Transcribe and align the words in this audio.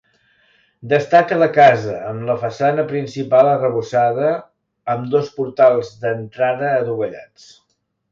Destaca 0.91 1.35
la 1.41 1.47
casa, 1.57 1.97
amb 2.11 2.23
la 2.29 2.37
façana 2.45 2.85
principal 2.91 3.49
arrebossada, 3.49 4.31
amb 4.95 5.05
dos 5.13 5.29
portals 5.37 5.93
d'entrada 6.07 6.73
adovellats. 6.79 7.47